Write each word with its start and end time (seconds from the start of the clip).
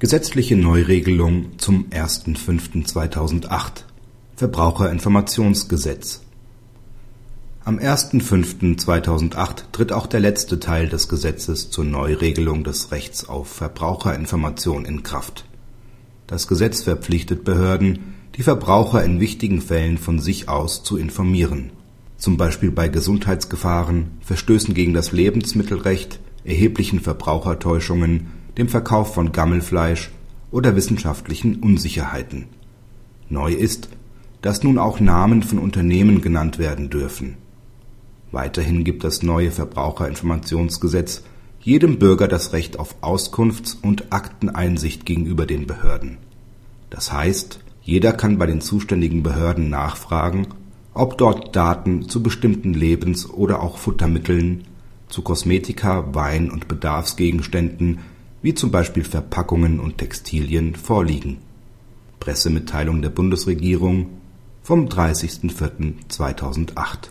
Gesetzliche 0.00 0.56
Neuregelung 0.56 1.58
zum 1.58 1.90
1.5.2008 1.90 3.84
Verbraucherinformationsgesetz. 4.34 6.22
Am 7.66 7.78
1.5.2008 7.78 9.64
tritt 9.72 9.92
auch 9.92 10.06
der 10.06 10.20
letzte 10.20 10.58
Teil 10.58 10.88
des 10.88 11.10
Gesetzes 11.10 11.68
zur 11.68 11.84
Neuregelung 11.84 12.64
des 12.64 12.92
Rechts 12.92 13.28
auf 13.28 13.48
Verbraucherinformation 13.48 14.86
in 14.86 15.02
Kraft. 15.02 15.44
Das 16.26 16.48
Gesetz 16.48 16.82
verpflichtet 16.82 17.44
Behörden, 17.44 18.14
die 18.36 18.42
Verbraucher 18.42 19.04
in 19.04 19.20
wichtigen 19.20 19.60
Fällen 19.60 19.98
von 19.98 20.18
sich 20.18 20.48
aus 20.48 20.82
zu 20.82 20.96
informieren, 20.96 21.72
zum 22.16 22.38
Beispiel 22.38 22.70
bei 22.70 22.88
Gesundheitsgefahren, 22.88 24.12
Verstößen 24.22 24.72
gegen 24.72 24.94
das 24.94 25.12
Lebensmittelrecht, 25.12 26.20
erheblichen 26.44 27.00
Verbrauchertäuschungen 27.00 28.39
dem 28.58 28.68
Verkauf 28.68 29.14
von 29.14 29.32
Gammelfleisch 29.32 30.10
oder 30.50 30.76
wissenschaftlichen 30.76 31.56
Unsicherheiten. 31.56 32.46
Neu 33.28 33.52
ist, 33.52 33.88
dass 34.42 34.62
nun 34.62 34.78
auch 34.78 35.00
Namen 35.00 35.42
von 35.42 35.58
Unternehmen 35.58 36.20
genannt 36.20 36.58
werden 36.58 36.90
dürfen. 36.90 37.36
Weiterhin 38.32 38.84
gibt 38.84 39.04
das 39.04 39.22
neue 39.22 39.50
Verbraucherinformationsgesetz 39.50 41.24
jedem 41.60 41.98
Bürger 41.98 42.26
das 42.26 42.52
Recht 42.52 42.78
auf 42.78 42.96
Auskunfts 43.02 43.74
und 43.74 44.12
Akteneinsicht 44.12 45.04
gegenüber 45.04 45.44
den 45.46 45.66
Behörden. 45.66 46.16
Das 46.88 47.12
heißt, 47.12 47.60
jeder 47.82 48.12
kann 48.12 48.38
bei 48.38 48.46
den 48.46 48.60
zuständigen 48.60 49.22
Behörden 49.22 49.68
nachfragen, 49.68 50.48
ob 50.94 51.18
dort 51.18 51.54
Daten 51.54 52.08
zu 52.08 52.22
bestimmten 52.22 52.72
Lebens 52.72 53.28
oder 53.28 53.62
auch 53.62 53.78
Futtermitteln, 53.78 54.64
zu 55.08 55.22
Kosmetika, 55.22 56.14
Wein 56.14 56.50
und 56.50 56.68
Bedarfsgegenständen 56.68 57.98
wie 58.42 58.54
zum 58.54 58.70
Beispiel 58.70 59.04
Verpackungen 59.04 59.80
und 59.80 59.98
Textilien 59.98 60.74
vorliegen. 60.74 61.36
Pressemitteilung 62.20 63.02
der 63.02 63.10
Bundesregierung 63.10 64.06
vom 64.62 64.86
30.04.2008 64.86 67.10